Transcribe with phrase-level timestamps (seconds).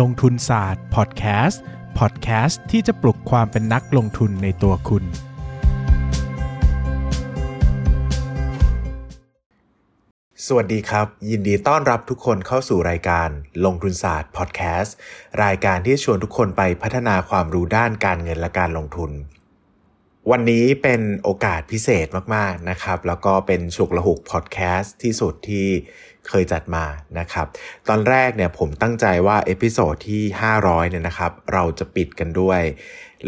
[0.00, 1.62] ลงทุนศาสตร์พอดแคสต์
[1.98, 5.04] พอดแคสต์ที่จะปลุกความเป็นนักลงทุนในตัวคุณ
[10.46, 13.28] สวัสดีครับ ยินดีต้อนรับทุกคนเข้าสู่รายการ
[13.64, 14.94] ลงทุนศาสตร์พอดแคสต์
[15.44, 19.12] รายการที่ชวนทุกคนไปพัฒนาความรู้ด้านการเงินและการลงทุน
[20.30, 25.68] วันนี้เป็นโอกาสพิเศษมาก ๆ นะครับ แล้วก็เป็นฉุกละหุกพอดแคสต์ที่สุดที่
[26.28, 26.84] เคยจัดมา
[27.18, 27.46] นะครับ
[27.88, 30.22] ตอนแรกเนี่ยผมตั้งใจว่า episode ที่
[30.58, 32.60] 500 เนี่ยนะครับ เราจะปิดกันด้วย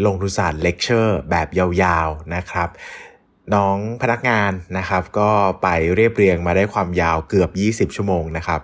[0.05, 2.69] ลงทุนศาสตร์เลคเชอร์แบบยาวๆนะครับ
[3.55, 7.49] น้องพนักงานนะครับ ก็ไปเรียบเรียงมาได้ความยาวเกือบ
[7.91, 8.61] 20 ชั่วโมงนะครับ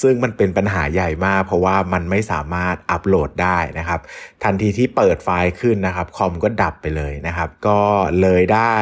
[0.00, 4.00] ซึ่งมันเป็นปัญหาใหญ่มาก เพราะว่ามันไม่สามารถอัปโหลดได้นะครับ
[4.44, 7.80] ทันทีที่เปิดไฟล์ขึ้นนะครับคอมก็ดับไปเลยนะครับ ก็
[8.20, 8.76] เลยได้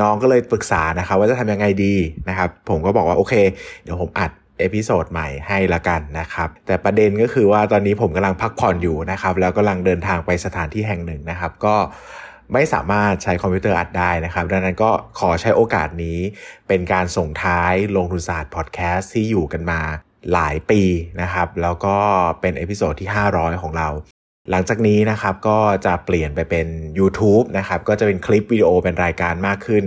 [0.00, 1.94] น้องก็เลยปรึกษานะครับว่าจะทำยังไงดี
[2.28, 3.34] นะครับ ผมก็บอกว่าโอเค
[3.82, 11.76] เดี๋ยวผมอัด episode ใหม่ให้ละกันนะครับ แต่ประเด็นก็คือว่าตอนนี้ผมกำลังพักผ่อนอยู่นะครับ แล้วกำลังเดินทางไปสถานที่แห่งหนึ่งนะครับ ก็
[12.52, 16.18] ไม่สามารถใช้คอมพิวเตอร์อัดได้นะครับ ดังนั้นก็ขอใช้โอกาสนี้
[16.68, 19.80] เป็นการส่งท้ายลงทุนศาสตร์พอดแคสต์ที่อยู่กันมา
[20.32, 20.82] หลายปี
[21.22, 21.96] นะครับ แล้วก็
[22.40, 23.88] เป็น episode ที่ 500 ของเรา
[24.50, 26.66] หลังจากนี้นะครับก็จะเปลี่ยนไปเป็น
[26.98, 29.84] YouTube นะครับก็จะเป็นคลิปวิดีโอเป็นรายการมากขึ้น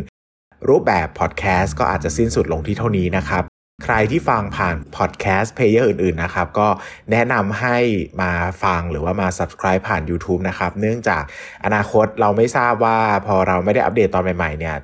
[0.70, 3.44] รูปแบบพอดแคสต์ก็อาจจะสิ้นสุดลงที่เท่านี้นะครับ
[3.84, 6.68] ใครที่ฟังผ่านพอดแคสต์ player อื่นๆนะครับก็
[7.12, 7.78] แนะนำให้
[8.22, 8.32] มา
[8.64, 11.24] ฟังหรือว่ามา subscribe ผ่าน YouTube นะครับ เนื่องจาก
[11.66, 14.76] อนาคตเราไม่ทราบว่าพอเราไม่ได้อัปเดตตอนใหม่ๆเนี่ย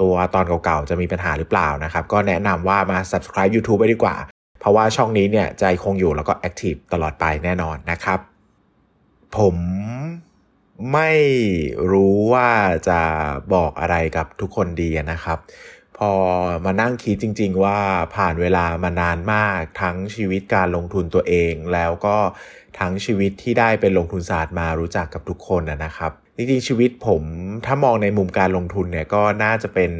[0.00, 4.16] ตัวตอนเก่าๆ จะมีปัญหาหรือเปล่านะครับ ก็แนะนำว่ามา subscribe YouTube ไปดีกว่า
[4.60, 8.18] เพราะว่าช่องนี้เนี่ยจะคงอยู่แล้วก็ active ตลอดไปแน่นอนนะครับ
[9.36, 9.56] ผม
[10.92, 11.12] ไม่
[11.90, 12.50] รู้ว่า
[12.88, 13.00] จะ
[13.54, 15.38] บอกอะไรกับทุกคนดีนะครับ
[15.98, 16.12] พอ
[16.64, 17.78] มานั่งคิดจริง ๆ ว่า
[18.14, 22.16] ผ่านเวลามานานมากทั้งชีวิตการลงทุนตัวเอง แล้วก็
[22.78, 27.22] ทั้งชีวิตที่ได้เป็นลงทุนศาสตร์มารู้จักกับทุกคนนะครับจริงๆชีวิตผม
[27.66, 29.90] ถ้ามองในมุมการลงทุนเนี่ยก็น่าจะเป็น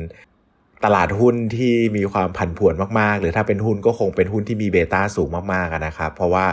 [0.84, 6.46] ตลาดหุ้นที่มีความผันผวนมากๆ หรือถ้าเป็นหุ้นก็คงเป็นหุ้นที่มีเบต้าสูงมากๆนะครับ เพราะว่า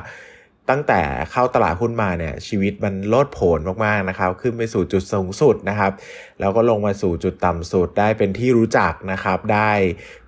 [0.70, 5.92] ตั้งแต่เข้าตลาดหุ้นมาเนี่ยชีวิตมันโลดโผนมากๆนะครับ ขึ้นไปสู่จุดสูงสุดนะครับ
[6.40, 9.72] แล้วก็ลงมาสู่จุดต่ำสุดได้เป็นที่รู้จักนะครับ ได้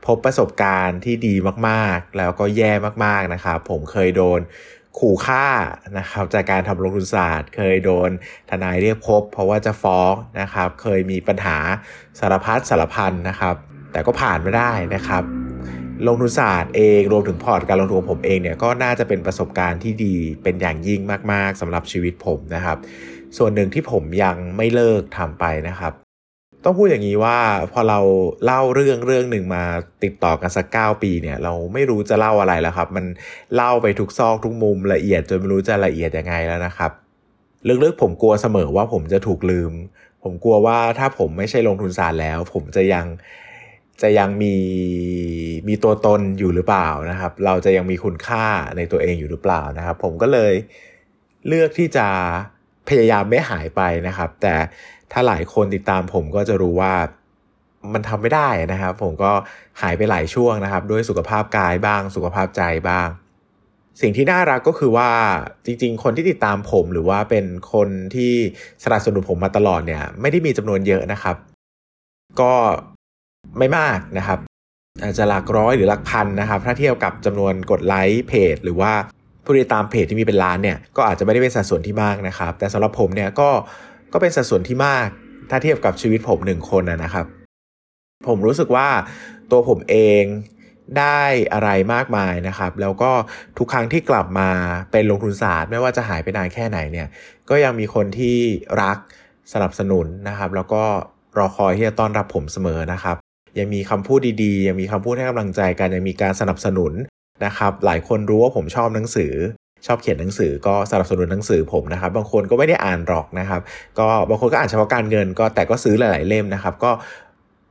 [0.05, 1.35] พบประสบการณ์ที่ดี
[1.67, 2.71] มากๆ แล้วก็แย่
[3.05, 4.39] มากๆนะครับ ผมเคยโดน
[4.99, 5.47] ขู่ฆ่า
[5.97, 8.09] นะครับจากการทำลงทุนศาสตร์ เคยโดน
[8.49, 11.57] ทนายเรียกพบ เพราะว่าจะฟ้องนะครับ เคยมีปัญหา
[12.19, 13.55] สารพัดสารพันนะครับ
[13.91, 15.23] แต่ก็ผ่านมาได้นะครับ
[16.07, 22.77] ลงทุนศาสตร์เองรวมถึงพอร์ตการลงทุนของผมเองเนี่ยก็น่าจะเป็นประสบการณ์ที่ดีเป็นอย่างยิ่งมากๆสำหรับชีวิตผมนะครับ
[23.37, 25.93] ส่วนหนึ่งที่ผมยังไม่เลิกทำไปนะครับ
[26.63, 27.37] ต้องพูดอย่างนี้ว่า
[27.71, 27.99] พอเรา
[28.45, 29.63] เล่าเรื่องเรื่องหนึ่งมา
[30.03, 33.05] ติดต่อกันสักเก้าปีเนี่ยเราไม่รู้จะเล่าอะไรแล้วครับ มัน
[33.55, 36.91] เล่าไปทุกซอกทุกมุมละเอียดจนไม่รู้จะละเอียดยังไงแล้วนะครับ
[37.83, 39.71] ลึกๆผมกลัวเสมอว่าผมจะถูกลืม
[40.23, 43.05] ผมกลัวว่าถ้าผมไม่ใช่ลงทุนศาสตร์แล้ว ผมจะยัง
[44.01, 44.55] จะยังมี
[45.67, 48.45] มีตัวตนอยู่หรือเปล่านะครับ เราจะยังมีคุณค่า
[48.77, 50.53] ในตัวเองอยู่หรือเปล่านะครับ ผมก็เลย
[51.47, 52.07] เลือกที่จะ
[52.89, 54.55] พยายามไม่หายไปนะครับ แต่
[55.11, 56.93] ถ้าหลายคนติดตามผมก็จะรู้ว่า
[57.93, 59.31] มันทำไม่ได้นะครับ ผมก็
[59.81, 63.07] หายไปหลายช่วงนะครับ ด้วยสุขภาพกายบ้าง สุขภาพใจบ้าง
[64.01, 65.09] สิ่งที่น่ารักก็คือว่า
[65.65, 68.33] จริง ๆ คนที่ติดตามผมหรือว่าเป็นคนที่
[68.83, 71.35] สนับสนุนผมมาตลอดเนี่ย ไม่ได้มีจำนวนเยอะนะครับ
[72.41, 72.53] ก็
[73.57, 74.39] ไม่มากนะครับ
[75.03, 78.93] อาจจะหลักร้อยหรือหลักพันนะครับ ถ้าเทียบกับจำนวนกดไลค์เพจ หรือว่า
[79.43, 83.49] ผู้ติดตามเพจที่มีเป็นล้านเนี่ยก็อาจจะไม่ได้เป็นสัดส่วนที่มากนะครับ แต่สำหรับผมเนี่ยก็
[84.13, 85.07] ก็เป็นสัดส่วนที่มาก
[85.49, 87.25] ถ้าเทียบกับชีวิตผมหนึ่งคนนะครับ
[88.27, 88.87] ผมรู้สึกว่า
[89.51, 90.23] ตัวผมเอง
[90.99, 91.21] ได้
[91.53, 93.11] อะไรมากมายนะครับ แล้วก็
[93.57, 94.49] ทุกครั้งที่กลับมา
[94.91, 97.07] เป็นลงทุนศาสตร์ไม่ว่าจะหายไปนานแค่ไหนเนี่ย
[97.49, 98.37] ก็ยังมีคนที่
[98.81, 98.97] รัก
[99.53, 100.83] สนับสนุนนะครับ แล้วก็
[101.37, 103.17] รอคอยที่จะต้อนรับผมเสมอนะครับ
[103.59, 106.93] ยังมีคำพูดดีๆ ยังมีคำพูดให้กำลังใจกันยังมีการสนับสนุน
[107.45, 109.33] นะครับ หลายคนรู้ว่าผมชอบหนังสือ
[109.87, 113.61] ชอบเขียนหนังสือก็สนับสนุนหนังสือผมนะครับ บางคนก็ไม่ได้อ่านหรอกนะครับ
[113.99, 116.91] ก็บางคนก็อ่านเฉพาะการเงิน ก็แต่ก็ซื้อหลาย ๆ เล่มนะครับ ก็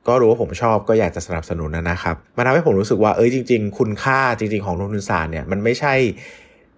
[0.09, 5.95] ก็รู้ว่าผมชอบก็อยากจะสนับสนุนนะครับมันทำให้ผมรู้สึกว่าเอ้ยจริง ๆ คุณค่าจริง ๆ ของลงทุนศาสตร์เนี่ยมันไม่ใช่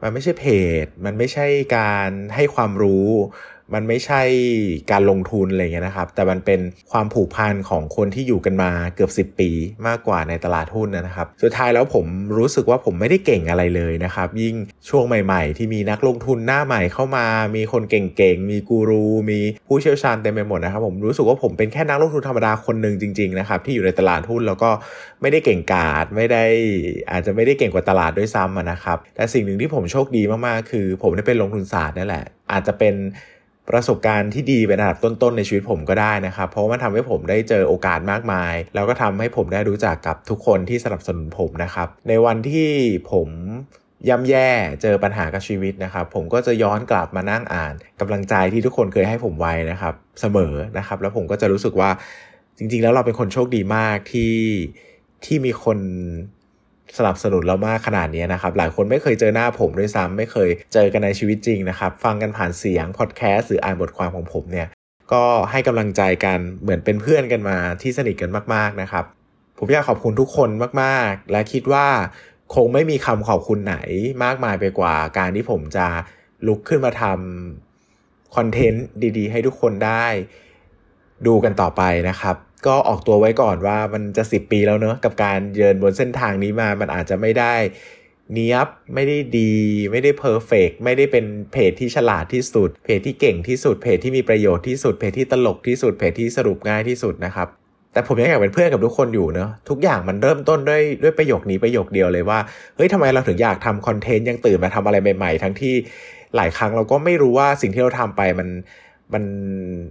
[0.02, 0.44] มันไม่ใช่เพ
[0.84, 1.46] จ มันไม่ใช่
[1.76, 3.08] การให้ความรู้
[3.74, 4.22] มันไม่ใช่
[4.90, 6.60] การลงทุนอะไรเงี้ยนะครับ แต่มันเป็น
[6.90, 9.50] ความผูกพันของคนที่อยู่กันมาเกือบ 10 ปี
[9.86, 12.06] มากกว่าในตลาดหุ้นนะครับ สุดท้ายแล้วผม
[12.38, 14.54] รู้สึกว่าผมไม่ได้เก่งอะไรเลยนะครับ ยิ่ง
[14.88, 17.26] ช่วงใหม่ ๆ ที่มีนักลงทุนหน้าใหม่เข้ามา
[17.56, 19.38] มีคนเก่งๆ มีกูรู มี
[19.68, 24.70] ผู้เชี่ยวชาญเต็มไปหมดนะครับ ผมรู้สึกว่าผมเป็นแค่นักลงทุนธรรมดาคนหนึ่งจริงๆนะครับที่อยู่ในตลาดหุ้นแล้วก็
[25.20, 26.44] ไม่ได้เก่งกาจไม่ได้
[27.10, 32.94] อาจจะไม่ได้เก่งกว่าตลาดด้วยซ้ำนะครับแต่สิ่งหนึ่งที่ผมโชคดีมากๆ คือ ผมได้เป็นลงทุนศาสตร์นั่นแหละ อาจจะเป็น
[33.70, 42.70] ประสบการณ์ที่ดีเป็นอันดับต้นๆในชีวิตผมก็ได้นะครับ เพราะมันทำให้ผมได้เจอโอกาสมากมาย แล้วก็ทำให้ผมได้รู้จักกับทุกคนที่สนับสนุนผมนะครับ ในวันที่
[43.12, 43.28] ผม
[44.08, 44.50] ย่ำแย่
[44.82, 51.90] เจอปัญหากับชีวิตนะครับ ผมก็จะย้อนกลับมานั่งอ่านกำลังใจที่ทุกคนเคยให้ผมไว้นะครับ เสมอนะครับ แล้วผมก็จะรู้สึกว่า
[52.58, 54.34] จริง ๆ แล้วเราเป็นคนโชคดีมากที่
[55.24, 55.78] ที่มีคน
[56.98, 64.68] สนับสนุนเรามากขนาดนี้นะครับ หลายคนไม่เคยเจอหน้าผมด้วยซ้ำไม่เคยเจอกันในชีวิตจริงนะครับ ฟังกันผ่านเสียงพอดแคสต์หรืออ่านบทความของผมเนี่ย
[65.12, 69.04] ก็ให้กำลังใจกันเหมือนเป็นเพื่อนกันมาที่สนิทกันมากๆนะครับ
[69.58, 70.50] ผมอยากขอบคุณทุกคน
[70.82, 71.86] มากๆ และคิดว่า
[72.54, 73.76] คงไม่มีคำขอบคุณไหน
[74.24, 75.86] มากมายไปกว่า การที่ผมจะ
[76.46, 78.86] ลุกขึ้นมาทำคอนเทนต์
[79.18, 80.06] ดีๆ ให้ทุกคนได้
[81.26, 87.54] ดูกันต่อไปนะครับ ก็ออกตัวไว้ก่อนว่ามันจะ 10 ปีแล้วเนอะกับการเดินบนเส้นทางนี้มามันอาจจะไม่ได้
[88.34, 89.52] เนี้ยบไม่ได้ดี
[89.92, 97.48] ไม่ได้เพอร์เฟกไม่ได้เป็นเพจที่ฉลาดที่สุด เพจที่เก่งที่สุดเพจที่มีประโยชน์ที่สุดเพจที่ตลกที่สุดเพจที่สรุปง่ายที่สุดนะครับ
[97.92, 102.38] แต่ผมยังอยากเป็นเพื่อนกับทุกคนอยู่เนอะทุกอย่างมันเริ่มต้นด้วยด้วยประโยคนี้ประโยคเดียวเลยว่า
[102.76, 105.74] เฮ้ยทำไมเราถึงอยากทำคอนเทนต์ยังตื่นมาทำอะไรใหม่ ๆ ทั้งที่
[106.36, 108.48] หลายครั้งเราก็ไม่รู้ว่าสิ่งที่เราทำไปมัน
[109.12, 109.24] มัน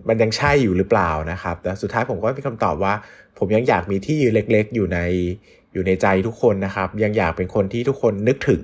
[0.07, 2.93] มันยังใช่อยู่หรือเปล่านะครับแต่สุดท้ายผมก็มีคำตอบว่า
[3.37, 4.99] ผมยังอยากมีที่ยืนเล็ก ๆ อยู่ใน
[5.73, 8.61] อยู่ในใจทุกคนนะครับ ยังอยากเป็นคนที่ทุกคนนึกถึง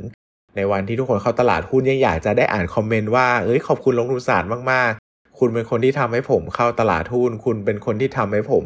[0.55, 8.63] ในวันที่ทุกคนเข้าตลาดหุ้นยังอยากจะได้อ่านคอมเมนต์ว่าเอ้ยขอบคุณลงทุนศาสตร์มากๆ คุณเป็นคนที่ทำให้ผมเข้าตลาดหุ้นคุณเป็นคนที่ทำให้ผม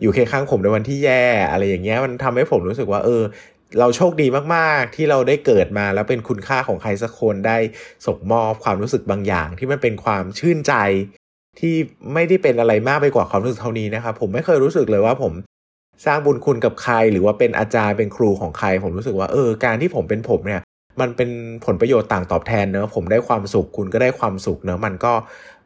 [0.00, 3.22] อยู่เคียงข้างผมในวันที่แย่ อะไรอย่างเงี้ยมันทำให้ผมรู้สึกว่าเออ
[3.78, 7.56] เราโชคดีมากๆ ที่เราได้เกิดมาแล้วเป็นคุณค่าของใครสักคนได้
[8.06, 10.74] ส่งมอบความรู้สึกบางอย่าง ที่มันเป็นความชื่นใจ
[11.60, 11.74] ที่
[12.14, 15.32] ไม่ได้เป็นอะไรมากไปกว่าความรู้สึกเท่านี้นะครับผมไม่เคยรู้สึกเลยว่าผม
[16.06, 20.62] สร้างบุญคุณกับใคร หรือว่าเป็นอาจารย์เป็นครูของใคร ผมรู้สึกว่าเออการที่ผมเป็นผมเนี่ย
[21.00, 21.30] มันเป็น
[21.64, 25.12] ผลประโยชน์ต่างตอบแทนเนอะผมได้ความสุขคุณก็ได้ความสุขเนอะมันก็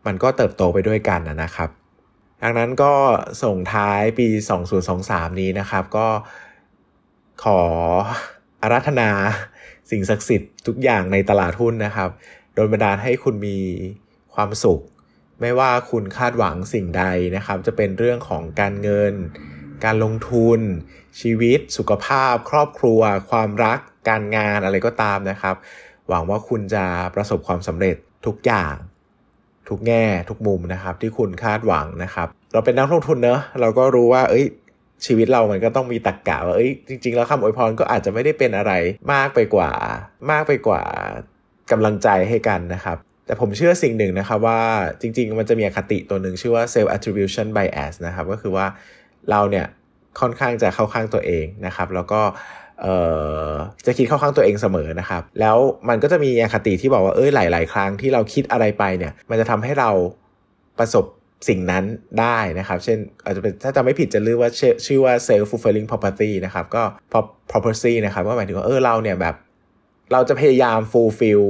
[0.07, 1.71] มันก็เติบโตไปด้วยกันนะครับ
[2.43, 2.93] ดังนั้นก็
[3.45, 4.29] ส่งท้ายปี
[4.85, 6.07] 2023 นี้นะครับ ก็
[7.45, 7.61] ขอ
[8.63, 9.11] อารัธนา
[9.91, 12.11] สิ่งศักดิ์สิทธิ์ทุกอย่างในตลาดหุ้นนะครับ
[12.55, 13.59] โดยบันดาลให้คุณมี
[14.35, 14.81] ความสุข
[15.41, 17.05] ไม่ว่าคุณคาดหวังสิ่งใด
[17.37, 19.15] นะครับ จะเป็นเรื่องของการเงิน
[19.85, 20.61] การลงทุน
[21.21, 23.01] ชีวิต สุขภาพ ครอบครัว
[23.31, 23.79] ความรัก
[24.09, 25.57] การงานอะไรก็ตามนะครับ
[26.09, 26.85] หวังว่าคุณจะ
[27.15, 27.97] ประสบความสำเร็จ
[28.27, 28.75] ทุกอย่าง
[29.69, 34.47] ทุกแง่ทุกมุมนะครับ ที่คุณคาดหวังนะครับ เราเป็นนักลงทุนเนอะเราก็รู้ว่า เอ้ย
[35.05, 38.73] ชีวิตเรามันก็ต้องมีตรกกะว่าเอ้ยจริง ๆ แล้วคำอวยพรก็อาจจะไม่ได้เป็นอะไร
[39.13, 39.71] มากไปกว่า
[40.31, 40.83] มากไปกว่า
[41.71, 42.97] กำลังใจให้กันนะครับ
[43.27, 44.61] แต่ผมเชื่อสิ่งหนึ่งนะครับว่า
[45.01, 48.67] จริง ๆ มันจะมีอคติตัวหนึ่งชื่อว่า self attribution bias นะครับ ก็คือว่า
[49.31, 49.67] เราเนี่ย
[50.21, 52.21] ค่อนข้างจะเข้าข้างตัวเองนะครับ แล้วก็
[53.87, 55.57] จะคิดเข้าข้างตัวเองเสมอนะครับ แล้ว
[55.89, 59.91] มันก็จะมีอคติที่บอกว่าเอ้ยหลาย ๆ ครั้งที่เราคิดอะไรไปเนี่ย มันจะทำให้เรา
[60.79, 61.05] ประสบ
[61.49, 61.85] สิ่งนั้น
[62.21, 64.51] ได้นะครับ เช่นอาจจะเป็นถ้าจำไม่ผิดจะเรียกว่า
[64.87, 66.83] ชื่อว่า self fulfilling property นะครับ ก็
[67.51, 69.35] property นะครับก็หมายถึงว่าเออเราเนี่ยแบบ
[70.13, 71.45] เราจะพยายาม fulfill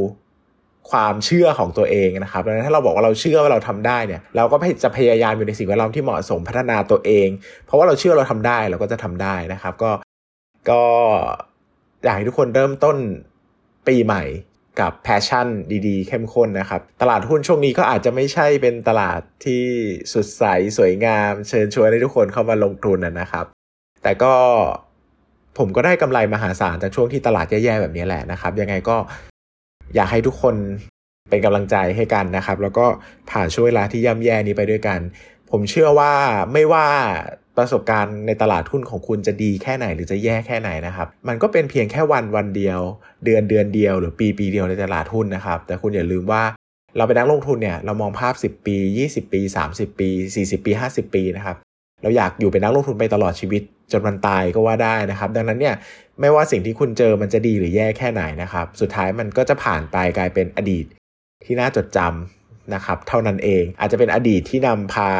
[0.91, 7.29] ความเชื่อของตัวเองนะครับดังนั้นถ้าเราบอกว่าเราเชื่อว่าเราทำได้เนี่ย เราก็จะพยายามอยู่ในสิ่งแวดล้อมที่เหมาะสมพัฒนาตัวเอง
[7.67, 9.91] เพราะว่าเราเชื่อเราทำได้เราก็จะทำได้นะครับ ก็
[10.71, 10.83] ก็
[12.05, 12.97] อยากให้ทุกคนเริ่มต้น
[13.89, 14.23] ปีใหม่
[14.81, 15.49] กับแพชชั่น
[15.87, 19.65] ดีๆ เข้มข้นนะครับ ตลาดหุ้นช่วงนี้ก็อาจจะไม่ใช่เป็นตลาดที่
[20.13, 20.45] สุดใส
[20.77, 23.47] สวยงาม เชิญชวนให้ทุกคนเข้ามาลงทุนนะครับ
[24.03, 24.35] แต่ก็
[25.59, 28.97] ผมก็ได้กำไรมหาศาลจากช่วงที่ตลาดแย่ๆแบบนี้แหละนะครับ ยังไงก็
[29.95, 30.55] อยากให้ทุกคน
[31.31, 32.87] เป็นกำลังใจให้กันนะครับ แล้วก็
[33.31, 35.01] ผ่านช่วงเวลาที่ย่ำแย่นี้ไปด้วยกัน
[35.51, 36.13] ผมเชื่อว่า
[36.53, 36.87] ไม่ว่า
[37.59, 42.81] ประสบการณ์ในตลาดหุ้นของคุณจะดีแค่ไหนหรือจะแย่แค่ไหนนะครับ มันก็เป็นเพียงแค่วันวันเดียว
[43.25, 46.43] เดือนเดือนเดียว หรือปีปีเดียวในตลาดหุ้นนะครับ แต่คุณอย่าลืมว่า
[46.97, 48.77] เราเป็นนักลงทุนเนี่ยเรามองภาพ 10 ปี
[49.09, 51.57] 20 ปี 30 ปี 40 ปี 50 ปีนะครับ
[52.03, 55.75] เราอยากอยู่เป็นนักลงทุนไปตลอดชีวิต จนมันตายก็ว่าได้นะครับ ดังนั้นเนี่ย
[56.21, 60.85] ไม่ว่าสิ่งที่คุณเจอมันจะดีหรือแย่แค่ไหนนะครับ สุดท้ายมันก็จะผ่านไปกลายเป็นอดีต
[61.45, 65.11] ที่น่าจดจำ นะครับเท่านั้นเอง อาจจะเป็นอดีตที่นำพา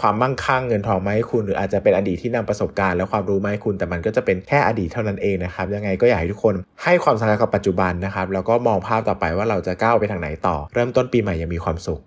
[0.00, 12.00] ความมั่งคั่งเงินทองมาให้คุณ หรืออาจจะเป็นอดีตที่นำประสบการณ์และความรู้มาให้คุณ แต่มันก็จะเป็นแค่อดีตเท่านั้นเองนะครับยังไงก็อยากให้ทุกคนให้ความสำคัญกับปัจจุบันนะครับแล้วก็มองภาพต่อไปว่าเราจะก้าวไปทางไหนต่อ เริ่มต้นปีใหม่ยังมีความสุข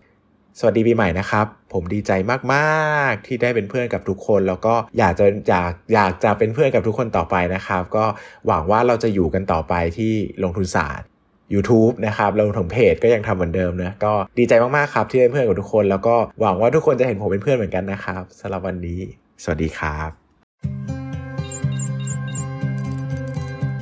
[0.59, 2.11] สวัสดีปีใหม่นะครับ ผมดีใจ
[2.53, 8.05] มากๆ ที่ได้เป็นเพื่อนกับทุกคน แล้วก็อยากจะอยากอยากจะเป็นเพื่อนกับทุกคนต่อไปนะครับ ก็
[8.47, 10.13] หวังว่าเราจะอยู่กันต่อไปที่
[10.43, 11.07] ลงทุนศาสตร์
[11.53, 18.99] YouTube นะครับรวมถึงเพจก็ยังทำเหมือนเดิมนะก็ดีใจมากๆครับที่เป็นเพื่อนกับทุกคน แล้วก็หวังว่าทุกคนจะเห็นผมเป็นเพื่อนเหมือนกันนะครับสำหรับวันนี้
[19.43, 20.09] สวัสดีครับ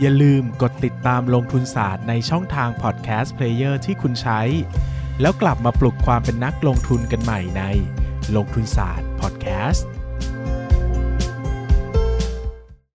[0.01, 4.41] อย่าลืมกดติดตามลงทุนศาสตร์ในช่องทาง podcast player ที่คุณใช้
[5.21, 7.63] แล้วกลับมาปลุกความเป็นนักลงทุนกันใหม่ใน
[8.35, 9.87] ลงทุนศาสตร์พอดแคสต์